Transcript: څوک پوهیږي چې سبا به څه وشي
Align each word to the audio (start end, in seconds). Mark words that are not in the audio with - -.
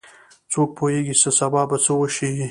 څوک 0.51 0.69
پوهیږي 0.77 1.15
چې 1.21 1.29
سبا 1.39 1.61
به 1.69 1.77
څه 1.85 1.91
وشي 1.99 2.29